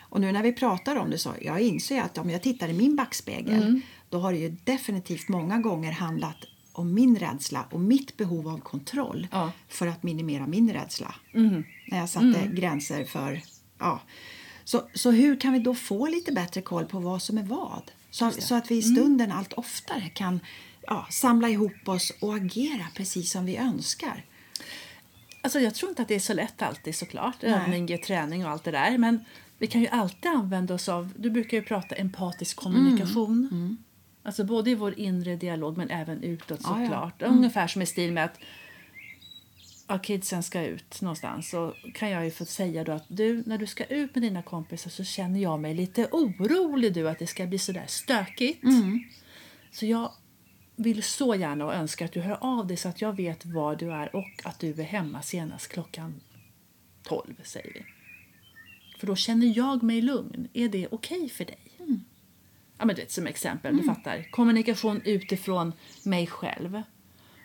Och 0.00 0.20
nu 0.20 0.32
när 0.32 0.42
vi 0.42 0.52
pratar 0.52 0.96
om 0.96 1.10
det 1.10 1.18
så, 1.18 1.34
jag 1.40 1.60
inser 1.60 2.00
att 2.00 2.18
om 2.18 2.30
jag 2.30 2.42
tittar 2.42 2.68
i 2.68 2.72
min 2.72 2.96
backspegel 2.96 3.62
Mm. 3.62 3.80
då 4.08 4.18
har 4.18 4.32
det 4.32 4.38
ju 4.38 4.56
definitivt 4.64 5.28
många 5.28 5.58
gånger 5.58 5.92
handlat 5.92 6.36
om 6.74 6.94
min 6.94 7.16
rädsla 7.18 7.64
och 7.70 7.80
mitt 7.80 8.16
behov 8.16 8.48
av 8.48 8.58
kontroll 8.58 9.28
Ja. 9.32 9.52
för 9.68 9.86
att 9.86 10.02
minimera 10.02 10.46
min 10.46 10.72
rädsla. 10.72 11.14
Mm. 11.34 11.64
När 11.86 11.98
jag 11.98 12.08
satte 12.08 12.50
gränser 12.52 13.04
för... 13.04 13.40
Ja. 13.78 14.00
Så, 14.64 14.82
så 14.94 15.10
hur 15.10 15.40
kan 15.40 15.52
vi 15.52 15.58
då 15.58 15.74
få 15.74 16.06
lite 16.06 16.32
bättre 16.32 16.60
koll 16.62 16.84
på 16.84 16.98
vad 17.00 17.22
som 17.22 17.38
är 17.38 17.42
vad? 17.42 17.82
Så, 18.10 18.30
så 18.30 18.54
att 18.54 18.70
vi 18.70 18.74
i 18.74 18.82
Mm. 18.82 18.96
stunden 18.96 19.32
allt 19.32 19.52
oftare 19.52 20.08
kan 20.08 20.40
ja, 20.86 21.06
samla 21.10 21.48
ihop 21.48 21.88
oss 21.88 22.12
och 22.20 22.34
agera 22.34 22.86
precis 22.94 23.30
som 23.30 23.44
vi 23.46 23.56
önskar. 23.56 24.24
Alltså, 25.40 25.60
jag 25.60 25.74
tror 25.74 25.88
inte 25.88 26.02
att 26.02 26.08
det 26.08 26.14
är 26.14 26.20
så 26.20 26.34
lätt 26.34 26.62
alltid 26.62 26.94
såklart. 26.96 27.36
Nej. 27.42 27.52
Övning 27.52 27.98
träning 28.06 28.44
och 28.46 28.50
allt 28.50 28.64
det 28.64 28.70
där. 28.70 28.98
Men 28.98 29.24
vi 29.58 29.66
kan 29.66 29.80
ju 29.80 29.86
alltid 29.88 30.30
använda 30.30 30.74
oss 30.74 30.88
av, 30.88 31.12
du 31.16 31.30
brukar 31.30 31.56
ju 31.56 31.62
prata 31.62 31.94
empatisk 31.94 32.56
kommunikation. 32.56 33.76
Alltså 34.26 34.44
både 34.44 34.70
i 34.70 34.74
vår 34.74 34.98
inre 34.98 35.36
dialog 35.36 35.76
men 35.76 35.90
även 35.90 36.22
utåt 36.22 36.60
Ja, 36.62 36.80
ja. 36.80 36.86
såklart. 36.86 37.22
Ungefär 37.22 37.66
som 37.66 37.82
i 37.82 37.86
stil 37.86 38.12
med 38.12 38.24
att 38.24 38.38
ja, 39.88 39.98
kidsen 39.98 40.42
ska 40.42 40.62
ut 40.62 41.00
någonstans 41.00 41.50
så 41.50 41.74
kan 41.94 42.10
jag 42.10 42.24
ju 42.24 42.30
få 42.30 42.44
säga 42.44 42.84
då 42.84 42.92
att 42.92 43.04
du, 43.08 43.42
när 43.46 43.58
du 43.58 43.66
ska 43.66 43.84
ut 43.84 44.14
med 44.14 44.22
dina 44.22 44.42
kompisar 44.42 44.90
så 44.90 45.04
känner 45.04 45.40
jag 45.40 45.60
mig 45.60 45.74
lite 45.74 46.08
orolig 46.12 46.94
du 46.94 47.08
att 47.08 47.18
det 47.18 47.26
ska 47.26 47.46
bli 47.46 47.58
sådär 47.58 47.84
stökigt. 47.88 48.64
Så 49.70 49.86
jag 49.86 50.12
vill 50.76 51.02
så 51.02 51.34
gärna 51.34 51.64
och 51.66 51.74
önskar 51.74 52.04
att 52.04 52.12
du 52.12 52.20
hör 52.20 52.38
av 52.40 52.66
dig 52.66 52.76
så 52.76 52.88
att 52.88 53.00
jag 53.00 53.16
vet 53.16 53.46
var 53.46 53.76
du 53.76 53.92
är 53.92 54.16
och 54.16 54.40
att 54.44 54.58
du 54.58 54.70
är 54.70 54.84
hemma 54.84 55.22
senast 55.22 55.68
klockan 55.68 56.20
12 57.02 57.34
säger 57.42 57.72
vi. 57.74 57.84
För 58.98 59.06
då 59.06 59.16
känner 59.16 59.56
jag 59.56 59.82
mig 59.82 60.00
lugn. 60.00 60.48
Är 60.52 60.68
det 60.68 60.88
okej 60.90 61.28
för 61.28 61.44
dig? 61.44 61.63
Ja, 62.78 62.84
men 62.84 62.96
du 62.96 63.02
vet, 63.02 63.10
som 63.10 63.26
exempel, 63.26 63.76
du 63.76 63.82
fattar. 63.82 64.30
Kommunikation 64.30 65.02
utifrån 65.04 65.72
mig 66.02 66.26
själv. 66.26 66.82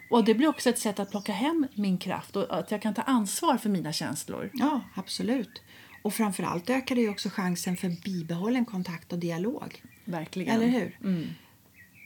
Och 0.09 0.23
det 0.23 0.33
blir 0.33 0.47
också 0.47 0.69
ett 0.69 0.79
sätt 0.79 0.99
att 0.99 1.11
plocka 1.11 1.31
hem 1.31 1.67
min 1.73 1.97
kraft 1.97 2.35
och 2.35 2.59
att 2.59 2.71
jag 2.71 2.81
kan 2.81 2.93
ta 2.93 3.01
ansvar 3.01 3.57
för 3.57 3.69
mina 3.69 3.93
känslor. 3.93 4.49
Ja, 4.53 4.81
absolut. 4.95 5.61
Och 6.03 6.13
framförallt 6.13 6.69
ökar 6.69 6.95
det 6.95 7.09
också 7.09 7.29
chansen 7.29 7.77
för 7.77 7.89
bibehållen 8.03 8.65
kontakt 8.65 9.13
och 9.13 9.19
dialog. 9.19 9.83
Verkligen. 10.05 10.55
Eller 10.55 10.67
hur? 10.67 10.97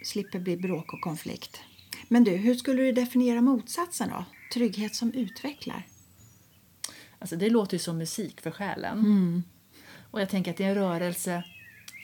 Slipper 0.05 0.39
bli 0.39 0.57
bråk 0.57 0.93
och 0.93 1.01
konflikt. 1.01 1.61
Men 2.07 2.23
du, 2.23 2.31
hur 2.31 2.55
skulle 2.55 2.81
du 2.81 2.91
definiera 2.91 3.41
motsatsen 3.41 4.09
då? 4.09 4.25
Trygghet 4.53 4.95
som 4.95 5.13
utvecklar? 5.13 5.87
Alltså 7.19 7.35
det 7.35 7.49
låter 7.49 7.73
ju 7.73 7.79
som 7.79 7.97
musik 7.97 8.41
för 8.41 8.51
själen. 8.51 9.43
Och 10.11 10.21
jag 10.21 10.29
tänker 10.29 10.51
att 10.51 10.57
det 10.57 10.63
är 10.63 10.69
en 10.69 10.75
rörelse 10.75 11.43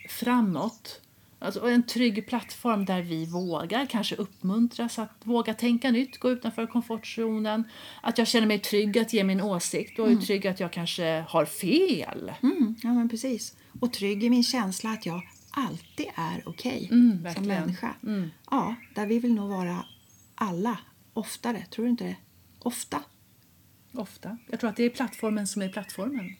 framåt. 0.08 1.00
Alltså 1.42 1.68
en 1.68 1.82
trygg 1.82 2.26
plattform 2.26 2.84
där 2.84 3.02
vi 3.02 3.26
vågar, 3.26 3.86
kanske 3.86 4.16
uppmuntras 4.16 4.98
att 4.98 5.12
våga 5.24 5.54
tänka 5.54 5.90
nytt, 5.90 6.18
gå 6.18 6.30
utanför 6.30 6.66
komfortzonen. 6.66 7.64
Att 8.02 8.18
jag 8.18 8.28
känner 8.28 8.46
mig 8.46 8.58
trygg 8.58 8.98
att 8.98 9.12
ge 9.12 9.24
min 9.24 9.40
åsikt 9.40 9.98
och 9.98 10.10
är 10.10 10.16
trygg 10.16 10.46
att 10.46 10.60
jag 10.60 10.72
kanske 10.72 11.24
har 11.28 11.44
fel. 11.44 12.32
Mm, 12.42 12.74
ja, 12.82 12.92
men 12.92 13.08
precis. 13.08 13.56
Och 13.80 13.92
trygg 13.92 14.24
i 14.24 14.30
min 14.30 14.44
känsla 14.44 14.90
att 14.90 15.06
jag 15.06 15.22
alltid 15.50 16.06
är 16.14 16.42
okej 16.46 16.88
Mm, 16.92 17.34
som 17.34 17.46
människa. 17.46 17.94
Ja, 18.50 18.74
där 18.94 19.06
vi 19.06 19.18
vill 19.18 19.34
nog 19.34 19.50
vara 19.50 19.84
alla 20.34 20.78
oftare. 21.12 21.64
Tror 21.70 21.84
du 21.84 21.90
inte 21.90 22.04
det? 22.04 22.16
Ofta. 22.58 23.02
Ofta. 23.92 24.38
Jag 24.50 24.60
tror 24.60 24.70
att 24.70 24.76
det 24.76 24.84
är 24.84 24.90
plattformen 24.90 25.46
som 25.46 25.62
är 25.62 25.68
plattformen. 25.68 26.36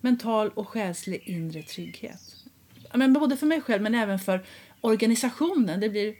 Mental 0.00 0.48
och 0.48 0.68
själslig 0.68 1.22
inre 1.24 1.62
trygghet. 1.62 2.43
Men 2.94 3.12
både 3.12 3.36
för 3.36 3.46
mig 3.46 3.60
själv 3.60 3.82
men 3.82 3.94
även 3.94 4.18
för 4.18 4.46
organisationen. 4.80 5.80
Det 5.80 5.88
blir 5.88 6.14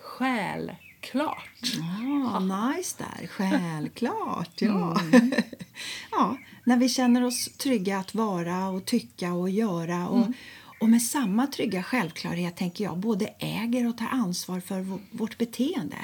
själklart. 0.00 1.50
Ja, 1.78 2.40
nice 2.40 2.96
där. 2.98 3.26
Självklart. 3.26 4.60
Ja. 4.62 5.00
Mm. 5.00 5.32
ja, 6.10 6.36
när 6.64 6.76
vi 6.76 6.88
känner 6.88 7.24
oss 7.24 7.48
trygga 7.58 7.98
att 7.98 8.14
vara 8.14 8.68
och 8.68 8.84
tycka 8.84 9.32
och 9.32 9.50
göra 9.50 10.08
och, 10.08 10.18
Mm. 10.18 10.32
och 10.80 10.88
med 10.88 11.02
samma 11.02 11.46
trygga 11.46 11.82
självklarhet 11.82 12.56
tänker 12.56 12.84
jag 12.84 12.98
både 12.98 13.26
äger 13.38 13.88
och 13.88 13.98
tar 13.98 14.06
ansvar 14.08 14.60
för 14.60 14.98
vårt 15.10 15.38
beteende. 15.38 15.96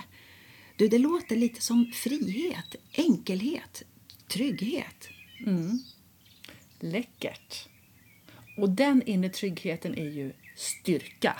Du, 0.77 0.89
det 0.89 0.99
låter 0.99 1.37
lite 1.37 1.62
som 1.62 1.93
frihet, 1.95 2.75
enkelhet, 2.93 3.83
trygghet. 4.29 5.09
Läckert. 6.81 7.69
Och 8.62 8.69
den 8.71 9.02
inre 9.02 9.29
tryggheten 9.29 9.99
är 9.99 10.11
ju 10.11 10.33
styrka. 10.57 11.37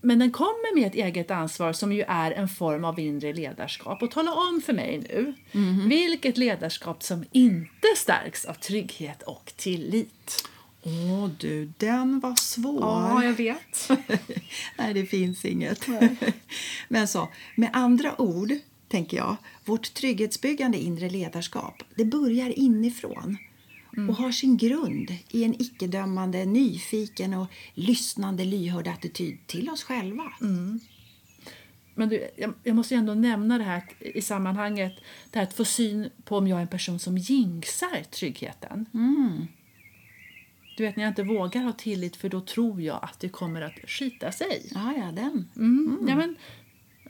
Men 0.00 0.18
den 0.18 0.30
kommer 0.30 0.74
med 0.74 0.86
ett 0.86 0.94
eget 0.94 1.30
ansvar 1.30 1.72
som 1.72 1.92
ju 1.92 2.02
är 2.08 2.30
en 2.30 2.48
form 2.48 2.84
av 2.84 3.00
inre 3.00 3.32
ledarskap. 3.32 4.02
Och 4.02 4.10
tala 4.10 4.34
om 4.34 4.60
för 4.66 4.72
mig 4.72 4.98
nu, 4.98 5.34
vilket 5.88 6.36
ledarskap 6.36 7.02
som 7.02 7.24
inte 7.32 7.88
stärks 7.96 8.44
av 8.44 8.54
trygghet 8.54 9.22
och 9.22 9.52
tillit? 9.56 10.48
Åh 10.82 11.28
du, 11.38 11.72
den 11.78 12.20
var 12.20 12.34
svår. 12.34 13.22
jag 13.24 13.32
vet. 13.32 13.88
Nej, 14.78 14.94
det 14.94 15.06
finns 15.06 15.44
inget. 15.44 15.86
Men 16.88 17.08
så, 17.08 17.28
med 17.54 17.70
andra 17.72 18.20
ord, 18.20 18.52
tänker 18.88 19.16
jag, 19.16 19.36
vårt 19.64 19.94
trygghetsbyggande 19.94 20.78
inre 20.78 21.10
ledarskap, 21.10 21.82
det 21.94 22.04
börjar 22.04 22.58
inifrån 22.58 23.38
och 24.08 24.16
har 24.16 24.32
sin 24.32 24.56
grund 24.56 25.10
i 25.30 25.44
en 25.44 25.62
icke-dömande, 25.62 26.44
nyfiken 26.44 27.34
och 27.34 27.46
lyssnande 27.74 28.44
lyhörd 28.44 28.88
attityd 28.88 29.46
till 29.46 29.70
oss 29.70 29.82
själva. 29.82 30.32
Men 31.94 32.08
du, 32.08 32.30
jag, 32.36 32.54
jag 32.62 32.76
måste 32.76 32.94
ändå 32.94 33.14
nämna 33.14 33.58
det 33.58 33.64
här 33.64 33.82
i 33.98 34.22
sammanhanget, 34.22 34.92
det 35.30 35.38
här 35.38 35.46
att 35.46 35.54
få 35.54 35.64
syn 35.64 36.10
på 36.24 36.36
om 36.36 36.48
jag 36.48 36.58
är 36.58 36.62
en 36.62 36.68
person 36.68 36.98
som 36.98 37.18
jinxar 37.18 38.02
tryggheten. 38.10 38.86
Du 40.76 40.84
vet 40.84 40.96
när 40.96 41.04
jag 41.04 41.10
inte 41.10 41.22
vågar 41.22 41.62
ha 41.62 41.72
tillit 41.72 42.16
för 42.16 42.28
då 42.28 42.40
tror 42.40 42.80
jag 42.82 42.98
att 43.02 43.20
det 43.20 43.28
kommer 43.28 43.62
att 43.62 43.90
skita 43.90 44.32
sig. 44.32 44.70
Ja, 44.74 44.94
ja, 44.96 45.12
den. 45.12 45.48
Mm. 45.56 46.06
Ja, 46.08 46.16
men, 46.16 46.36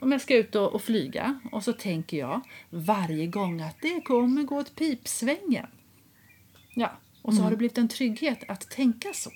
om 0.01 0.11
jag 0.11 0.21
ska 0.21 0.37
ut 0.37 0.55
och, 0.55 0.73
och 0.73 0.81
flyga 0.81 1.39
och 1.51 1.63
så 1.63 1.73
tänker 1.73 2.17
jag 2.17 2.41
varje 2.69 3.27
gång 3.27 3.61
att 3.61 3.81
det 3.81 4.01
kommer 4.01 4.43
gå 4.43 4.57
åt 4.57 4.75
pipsvängen. 4.75 5.67
Ja, 6.75 6.91
och 7.21 7.33
så 7.33 7.41
har 7.41 7.51
det 7.51 7.57
blivit 7.57 7.77
en 7.77 7.87
trygghet 7.87 8.43
att 8.47 8.69
tänka 8.69 9.13
så 9.13 9.31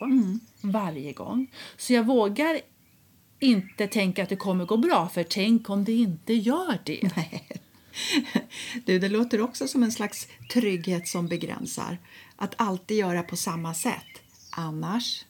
varje 0.61 1.13
gång. 1.13 1.47
Så 1.77 1.93
jag 1.93 2.03
vågar 2.03 2.61
inte 3.39 3.87
tänka 3.87 4.23
att 4.23 4.29
det 4.29 4.35
kommer 4.35 4.65
gå 4.65 4.77
bra, 4.77 5.09
för 5.09 5.23
tänk 5.23 5.69
om 5.69 5.83
det 5.83 5.93
inte 5.93 6.33
gör 6.33 6.77
det. 6.83 7.11
Du, 8.85 8.99
det 8.99 9.09
låter 9.09 9.41
också 9.41 9.67
som 9.67 9.83
en 9.83 9.91
slags 9.91 10.27
trygghet 10.53 11.07
som 11.07 11.27
begränsar. 11.27 11.97
Att 12.35 12.53
alltid 12.57 12.97
göra 12.97 13.23
på 13.23 13.35
samma 13.35 13.73
sätt. 13.73 14.21
Annars... 14.51 15.25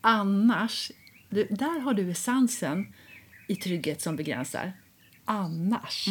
Annars, 0.00 0.92
du, 1.28 1.44
där 1.44 1.80
har 1.80 1.94
du 1.94 2.10
essensen 2.10 2.94
i 3.48 3.56
trygghet 3.56 4.02
som 4.02 4.16
begränsar. 4.16 4.72
Annars. 5.24 6.08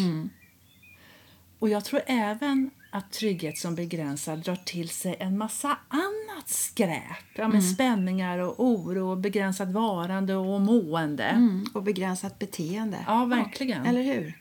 Och 1.60 1.70
jag 1.70 1.86
tror 1.86 2.02
även 2.06 2.72
att 2.94 3.12
trygghet 3.12 3.58
som 3.58 3.76
begränsar 3.76 4.38
drar 4.38 4.56
till 4.56 4.90
sig 4.90 5.16
en 5.20 5.38
massa 5.38 5.78
annat 5.88 6.50
skräp. 6.50 7.26
Ja, 7.36 7.48
med 7.48 7.64
Spänningar 7.64 8.38
och 8.38 8.56
oro 8.58 9.12
och 9.12 9.18
begränsat 9.18 9.72
varande 9.72 10.36
och 10.36 10.62
mående. 10.62 11.24
Mm, 11.24 11.66
och 11.74 11.84
begränsat 11.84 12.40
beteende. 12.40 12.98
Ja, 13.08 13.26
verkligen. 13.26 13.86
eller 13.86 14.04
hur? 14.04 14.38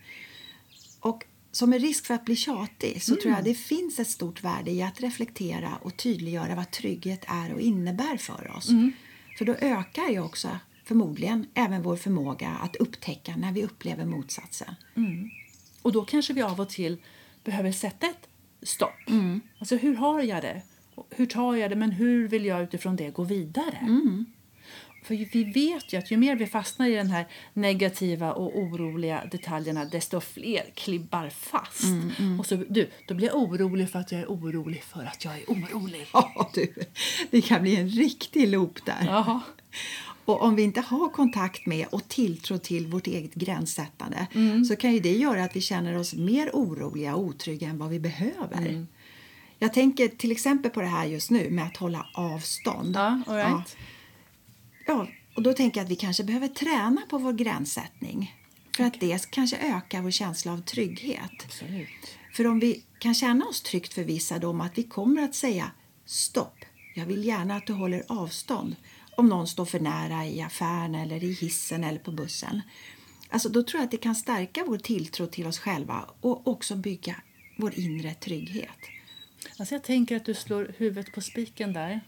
Och 1.01 1.25
som 1.53 1.71
med 1.71 1.81
risk 1.81 2.07
för 2.07 2.15
att 2.15 2.25
bli 2.25 2.37
tjatig 2.37 3.03
så 3.03 3.17
tror 3.17 3.35
jag 3.35 3.45
det 3.45 3.55
finns 3.55 3.99
ett 3.99 4.11
stort 4.11 4.45
värde 4.45 4.71
i 4.71 4.83
att 4.83 5.01
reflektera 5.01 5.79
och 5.83 5.97
tydliggöra 5.97 6.55
vad 6.55 6.71
trygghet 6.71 7.25
är 7.29 7.55
och 7.55 7.61
innebär 7.61 8.17
för 8.17 8.57
oss. 8.57 8.69
För 9.39 9.45
då 9.45 9.55
ökar 9.55 10.09
ju 10.09 10.21
också 10.21 10.49
förmodligen 10.85 11.47
även 11.55 11.83
vår 11.83 11.97
förmåga 11.97 12.49
att 12.49 12.77
upptäcka 12.77 13.37
när 13.37 13.53
vi 13.53 13.65
upplever 13.65 14.05
motsatsen. 14.05 14.75
Och 15.83 15.93
då 15.93 16.05
kanske 16.05 16.33
vi 16.33 16.43
av 16.43 16.61
och 16.61 16.69
till 16.69 16.97
behöver 17.45 17.73
sätta 17.73 18.07
ett 18.07 18.29
stopp. 18.63 19.11
Alltså 19.59 19.77
hur 19.77 19.95
har 19.95 20.23
jag 20.23 20.43
det? 20.43 20.63
Hur 21.11 21.27
tar 21.27 21.57
jag 21.57 21.71
det? 21.71 21.77
Men 21.77 21.91
hur 21.91 22.29
vill 22.29 22.45
jag 22.45 22.63
utifrån 22.63 22.97
det 22.97 23.11
gå 23.11 23.25
vidare? 23.25 23.79
För 25.05 25.15
vi 25.15 25.45
vet 25.45 25.93
ju 25.93 25.99
att 25.99 26.11
ju 26.11 26.17
mer 26.17 26.37
vi 26.37 26.47
fastnar 26.47 26.87
i 26.87 26.95
den 26.95 27.11
här 27.11 27.27
negativa 27.53 28.33
och 28.33 28.59
oroliga 28.59 29.25
detaljerna 29.31 29.85
desto 29.85 30.21
fler 30.21 30.65
klibbar 30.75 31.29
fast. 31.29 31.85
Och 32.39 32.47
så, 32.47 32.57
du, 32.69 32.91
då 33.09 33.15
blir 33.15 33.27
jag 33.27 33.37
orolig 33.37 33.91
för 33.91 33.99
att 33.99 34.13
jag 34.13 34.21
är 34.21 34.27
orolig 34.27 34.83
för 34.83 35.05
att 35.05 35.25
jag 35.25 35.35
är 35.35 35.45
orolig. 35.47 36.07
Ja, 36.13 36.51
du, 36.55 36.75
det 37.31 37.41
kan 37.41 37.63
bli 37.63 37.77
en 37.77 37.89
riktig 37.89 38.49
loop 38.49 38.85
där. 38.87 39.05
Jaha. 39.07 39.41
Och 40.25 40.43
om 40.43 40.57
vi 40.57 40.63
inte 40.63 40.81
har 40.81 41.09
kontakt 41.09 41.67
med 41.67 41.87
och 41.87 42.09
tilltro 42.09 42.59
till 42.59 42.87
vårt 42.87 43.07
eget 43.07 43.35
gränssättande 43.35 44.27
så 44.69 44.77
kan 44.77 44.93
ju 44.93 45.01
det 45.01 45.17
göra 45.17 45.45
att 45.45 45.57
vi 45.57 45.61
känner 45.61 45.99
oss 45.99 46.15
mer 46.15 46.51
oroliga 46.53 47.15
och 47.15 47.23
otrygga 47.23 47.69
än 47.69 47.79
vad 47.79 47.91
vi 47.91 48.01
behöver. 48.01 48.87
Jag 49.59 49.73
tänker 49.73 50.09
till 50.09 50.33
exempel 50.33 50.71
på 50.71 50.81
det 50.81 50.87
här 50.87 51.07
just 51.07 51.31
nu 51.31 51.51
med 51.51 51.67
att 51.67 51.77
hålla 51.77 52.07
avstånd. 52.15 52.97
Ja, 52.97 53.23
all 53.27 53.37
right. 53.37 53.77
Ja, 54.87 55.07
och 55.37 55.43
då 55.43 55.53
tänker 55.53 55.81
jag 55.81 55.85
att 55.85 55.91
vi 55.91 55.97
kanske 55.97 56.25
behöver 56.25 56.49
träna 56.49 57.03
på 57.11 57.19
vår 57.19 57.33
gränssättning 57.33 58.37
för 58.77 58.85
att 58.85 59.01
det 59.01 59.31
kanske 59.31 59.57
ökar 59.57 60.03
vår 60.03 60.11
känsla 60.11 60.53
av 60.53 60.63
trygghet. 60.63 61.45
Absolut. 61.45 62.19
För 62.33 62.47
om 62.47 62.61
vi 62.61 62.83
kan 62.99 63.15
känna 63.15 63.45
oss 63.45 63.63
tryggt 63.63 63.95
förvissade 63.95 64.47
om 64.47 64.61
att 64.61 64.79
vi 64.79 64.83
kommer 64.83 65.23
att 65.23 65.35
säga 65.35 65.71
stopp, 66.07 66.65
jag 66.95 67.07
vill 67.07 67.25
gärna 67.25 67.57
att 67.57 67.67
du 67.67 67.73
håller 67.73 68.05
avstånd 68.09 68.77
om 69.17 69.29
någon 69.29 69.47
står 69.47 69.65
för 69.65 69.81
nära 69.81 70.27
i 70.27 70.43
affären 70.43 70.95
eller 70.95 71.25
i 71.25 71.33
hissen 71.33 71.85
eller 71.85 71.99
på 71.99 72.13
bussen. 72.13 72.61
Alltså 73.29 73.49
då 73.49 73.63
tror 73.63 73.81
jag 73.81 73.85
att 73.85 73.91
det 73.91 73.97
kan 73.97 74.15
stärka 74.15 74.65
vår 74.67 74.79
tilltro 74.79 75.27
till 75.27 75.47
oss 75.47 75.59
själva 75.59 76.11
och 76.21 76.47
också 76.47 76.77
bygga 76.77 77.17
vår 77.57 77.79
inre 77.79 78.15
trygghet. 78.15 78.79
Alltså 79.59 79.75
jag 79.75 79.83
tänker 79.83 80.17
att 80.17 80.25
du 80.25 80.35
slår 80.35 80.75
huvudet 80.79 81.13
på 81.13 81.21
spiken 81.21 81.73
där. 81.73 82.01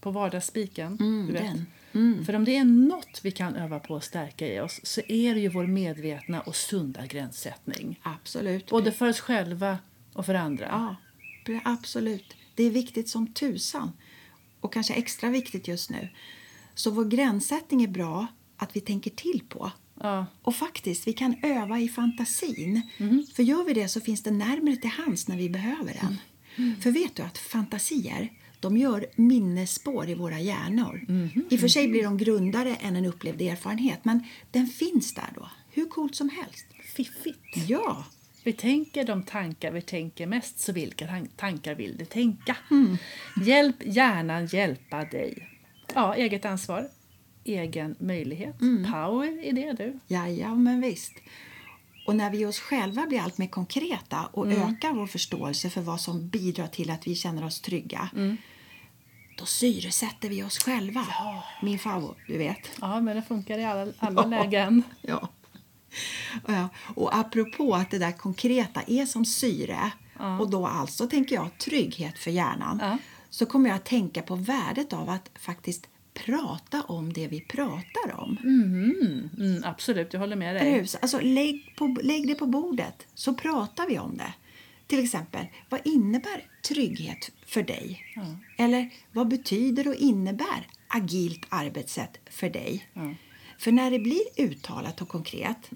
På 0.00 0.10
vardagsspiken. 0.10 0.96
du 1.26 1.32
vet. 1.32 1.42
den. 1.42 1.66
För 2.24 2.34
om 2.34 2.44
det 2.44 2.56
är 2.56 2.64
något 2.64 3.20
vi 3.22 3.30
kan 3.30 3.56
öva 3.56 3.80
på 3.80 3.96
att 3.96 4.04
stärka 4.04 4.46
i 4.54 4.60
oss 4.60 4.80
så 4.82 5.00
är 5.08 5.34
det 5.34 5.40
ju 5.40 5.48
vår 5.48 5.66
medvetna 5.66 6.40
och 6.40 6.56
sunda 6.56 7.06
gränssättning. 7.06 8.00
Absolut. 8.02 8.70
Både 8.70 8.92
för 8.92 9.08
oss 9.08 9.20
själva 9.20 9.78
och 10.12 10.26
för 10.26 10.34
andra. 10.34 10.96
Ja, 11.46 11.60
absolut. 11.64 12.36
Det 12.54 12.64
är 12.64 12.70
viktigt 12.70 13.08
som 13.08 13.26
tusan. 13.26 13.92
Och 14.60 14.72
kanske 14.72 14.94
extra 14.94 15.30
viktigt 15.30 15.68
just 15.68 15.90
nu. 15.90 16.08
Så 16.80 16.90
vår 16.90 17.04
gränssättning 17.04 17.82
är 17.82 17.88
bra 17.88 18.26
att 18.56 18.76
vi 18.76 18.80
tänker 18.80 19.10
till 19.10 19.42
på. 19.48 19.72
Ja. 20.00 20.26
Och 20.42 20.54
faktiskt, 20.54 21.06
vi 21.06 21.12
kan 21.12 21.34
öva 21.42 21.78
i 21.78 21.88
fantasin. 21.88 22.82
För 23.34 23.42
gör 23.42 23.64
vi 23.64 23.72
det 23.72 23.88
så 23.88 24.00
finns 24.00 24.22
det 24.22 24.30
närmare 24.30 24.76
till 24.76 24.90
hands 24.90 25.28
när 25.28 25.36
vi 25.36 25.48
behöver 25.50 25.96
den. 26.00 26.16
För 26.80 26.90
vet 26.90 27.14
du 27.16 27.22
att 27.22 27.38
fantasier, 27.38 28.28
de 28.60 28.76
gör 28.76 29.06
minnesspår 29.16 30.08
i 30.08 30.14
våra 30.14 30.40
hjärnor. 30.40 31.06
I 31.50 31.56
och 31.56 31.60
för 31.60 31.68
sig 31.68 31.88
blir 31.88 32.02
de 32.04 32.16
grundare 32.18 32.74
än 32.76 32.96
en 32.96 33.04
upplevd 33.04 33.42
erfarenhet, 33.42 34.04
men 34.04 34.24
den 34.50 34.66
finns 34.66 35.14
där 35.14 35.30
då. 35.34 35.50
Hur 35.70 35.84
coolt 35.84 36.14
som 36.14 36.28
helst. 36.28 36.66
Fiffigt. 36.96 37.56
Ja, 37.68 38.04
Vi 38.44 38.52
tänker 38.52 39.04
de 39.04 39.22
tankar 39.22 39.72
vi 39.72 39.82
tänker 39.82 40.26
mest, 40.26 40.60
så 40.60 40.72
vilka 40.72 41.06
tan- 41.06 41.28
tankar 41.36 41.74
vill 41.74 41.96
du 41.98 42.04
tänka? 42.04 42.56
Hjälp 43.44 43.76
hjärnan 43.86 44.46
hjälpa 44.46 45.04
dig. 45.04 45.49
Ja, 45.94 46.14
eget 46.14 46.44
ansvar, 46.44 46.88
egen 47.44 47.96
möjlighet. 47.98 48.58
Power 48.92 49.44
i 49.44 49.52
det 49.52 49.72
du. 49.72 49.98
Ja, 50.06 50.28
ja, 50.28 50.54
men 50.54 50.80
visst. 50.80 51.12
Och 52.06 52.16
när 52.16 52.30
vi 52.30 52.46
oss 52.46 52.60
själva 52.60 53.06
blir 53.06 53.20
allt 53.20 53.38
mer 53.38 53.46
konkreta 53.46 54.28
och 54.32 54.52
ökar 54.52 54.92
vår 54.92 55.06
förståelse 55.06 55.70
för 55.70 55.80
vad 55.80 56.00
som 56.00 56.28
bidrar 56.28 56.66
till 56.66 56.90
att 56.90 57.06
vi 57.06 57.14
känner 57.14 57.44
oss 57.44 57.60
trygga 57.60 58.10
då 59.40 59.46
syresätter 59.46 60.28
vi 60.28 60.42
oss 60.42 60.58
själva. 60.58 61.06
Min 61.62 61.78
favorit, 61.78 62.18
du 62.26 62.38
vet. 62.38 62.70
Ja, 62.80 63.00
men 63.00 63.16
det 63.16 63.22
funkar 63.22 63.58
i 63.58 63.64
alla, 63.64 63.92
alla 63.98 64.26
lägen. 64.26 64.82
Ja. 65.02 65.28
Ja, 66.46 66.68
Och 66.94 67.16
apropå 67.16 67.74
att 67.74 67.90
det 67.90 67.98
där 67.98 68.12
konkreta 68.12 68.82
är 68.86 69.06
som 69.06 69.24
syre 69.24 69.90
och 70.40 70.50
då 70.50 70.66
alltså 70.66 71.06
tänker 71.06 71.34
jag 71.34 71.58
trygghet 71.58 72.18
för 72.18 72.30
hjärnan 72.30 72.78
Ja. 72.82 72.98
Så 73.30 73.46
kommer 73.46 73.68
jag 73.68 73.76
att 73.76 73.84
tänka 73.84 74.22
på 74.22 74.36
värdet 74.36 74.92
av 74.92 75.08
att 75.08 75.30
faktiskt 75.34 75.88
prata 76.14 76.82
om 76.82 77.12
det 77.12 77.28
vi 77.28 77.40
pratar 77.40 78.14
om. 78.20 78.36
Mm, 78.42 79.62
absolut, 79.64 80.12
jag 80.12 80.20
håller 80.20 80.36
med 80.36 80.54
dig. 80.56 80.78
Alltså, 81.02 81.20
lägg, 81.20 81.74
på, 81.76 81.96
lägg 82.02 82.26
det 82.26 82.34
på 82.34 82.46
bordet 82.46 83.06
så 83.14 83.34
pratar 83.34 83.86
vi 83.86 83.98
om 83.98 84.16
det. 84.16 84.34
Till 84.86 85.04
exempel, 85.04 85.46
vad 85.68 85.80
innebär 85.84 86.44
trygghet 86.68 87.30
för 87.46 87.62
dig? 87.62 88.04
Eller 88.58 88.90
vad 89.12 89.28
betyder 89.28 89.88
och 89.88 89.94
innebär 89.94 90.68
agilt 90.88 91.46
arbetssätt 91.48 92.18
för 92.30 92.50
dig? 92.50 92.86
För 93.58 93.72
när 93.72 93.90
det 93.90 93.98
blir 93.98 94.22
uttalat 94.36 95.02
och 95.02 95.08
konkret, 95.08 95.70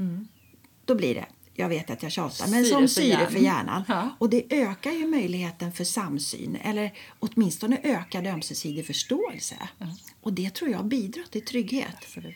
då 0.84 0.94
blir 0.94 1.14
det 1.14 1.26
jag 1.54 1.68
vet 1.68 1.90
att 1.90 2.02
jag 2.02 2.12
tjatar, 2.12 2.48
men 2.48 2.64
Syre 2.64 2.74
som 2.74 2.88
syre 2.88 3.26
för 3.30 3.38
hjärnan. 3.38 3.42
hjärnan. 3.42 3.84
Ja. 3.88 4.16
Och 4.18 4.30
det 4.30 4.44
ökar 4.50 4.90
ju 4.90 5.06
möjligheten 5.06 5.72
för 5.72 5.84
samsyn, 5.84 6.56
eller 6.56 6.92
åtminstone 7.18 7.78
ökad 7.82 8.26
ömsesidig 8.26 8.86
förståelse. 8.86 9.56
Och 10.20 10.32
det 10.32 10.54
tror 10.54 10.70
jag 10.70 10.84
bidrar 10.84 11.24
till 11.30 11.44
trygghet. 11.44 11.96
Absolut. 12.02 12.34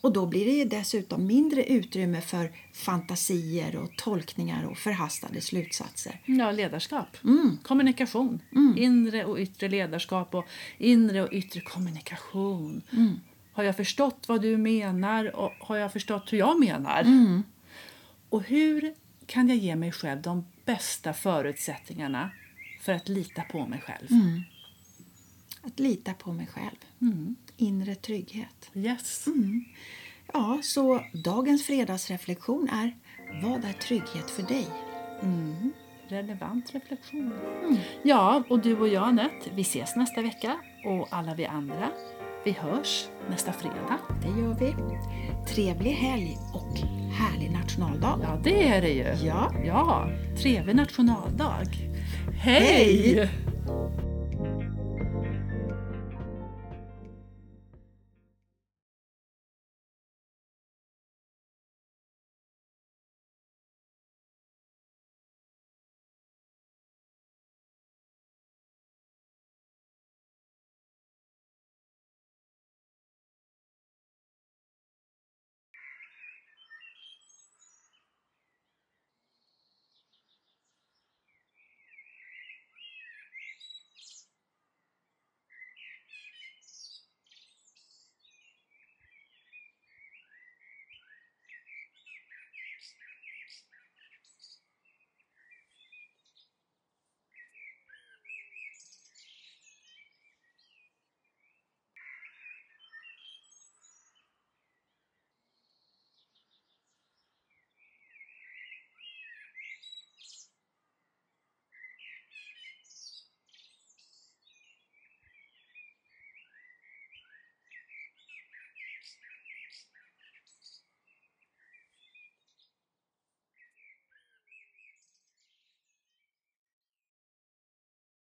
Och 0.00 0.12
då 0.12 0.26
blir 0.26 0.44
det 0.44 0.52
ju 0.52 0.64
dessutom 0.64 1.26
mindre 1.26 1.64
utrymme 1.64 2.20
för 2.20 2.52
fantasier 2.72 3.76
och 3.76 3.96
tolkningar 3.96 4.64
och 4.64 4.78
förhastade 4.78 5.40
slutsatser. 5.40 6.20
Ja, 6.24 6.50
ledarskap. 6.50 7.16
Mm. 7.24 7.58
Kommunikation. 7.62 8.40
Inre 8.76 9.24
och 9.24 9.38
yttre 9.38 9.68
ledarskap 9.68 10.34
och 10.34 10.46
inre 10.78 11.22
och 11.22 11.32
yttre 11.32 11.60
kommunikation. 11.60 12.82
Mm. 12.92 13.20
Har 13.52 13.62
jag 13.64 13.76
förstått 13.76 14.24
vad 14.28 14.42
du 14.42 14.56
menar 14.56 15.36
och 15.36 15.52
har 15.60 15.76
jag 15.76 15.92
förstått 15.92 16.32
hur 16.32 16.38
jag 16.38 16.60
menar? 16.60 17.02
Mm. 18.30 18.40
Och 18.40 18.42
hur 18.42 18.94
kan 19.26 19.48
jag 19.48 19.56
ge 19.56 19.76
mig 19.76 19.92
själv 19.92 20.22
de 20.22 20.46
bästa 20.64 21.12
förutsättningarna 21.12 22.30
för 22.80 22.92
att 22.92 23.08
lita 23.08 23.42
på 23.42 23.66
mig 23.66 23.80
själv? 23.80 24.10
Mm. 24.10 24.42
Att 25.62 25.78
lita 25.78 26.14
på 26.14 26.32
mig 26.32 26.46
själv. 26.46 26.76
Inre 27.56 27.94
trygghet. 27.94 28.70
Yes. 28.74 29.26
Mm. 29.26 29.64
Ja, 30.32 30.58
så 30.62 31.04
dagens 31.12 31.66
fredagsreflektion 31.66 32.68
är 32.68 32.96
Vad 33.42 33.64
är 33.64 33.72
trygghet 33.72 34.30
för 34.30 34.42
dig? 34.42 34.66
Relevant 36.08 36.74
reflektion. 36.74 37.32
Mm. 37.64 37.76
Ja, 38.02 38.42
och 38.48 38.62
du 38.62 38.78
och 38.78 38.88
jag 38.88 39.08
Anette, 39.08 39.50
vi 39.54 39.62
ses 39.62 39.96
nästa 39.96 40.22
vecka. 40.22 40.58
Och 40.84 41.08
alla 41.10 41.34
vi 41.34 41.46
andra, 41.46 41.90
vi 42.44 42.52
hörs 42.52 43.08
nästa 43.30 43.52
fredag. 43.52 43.98
Det 44.22 44.40
gör 44.40 44.54
vi. 44.54 44.74
Trevlig 45.54 45.90
helg 45.90 46.36
och 46.54 46.97
härlig 47.18 47.50
nationaldag. 47.50 48.18
Ja, 48.22 48.40
det 48.44 48.68
är 48.68 48.82
det 48.82 48.90
ju. 48.90 49.26
Ja. 49.26 49.52
Ja, 49.64 50.08
trevlig 50.42 50.76
nationaldag. 50.76 51.66
Hej! 52.32 52.62
Hej! 52.62 53.30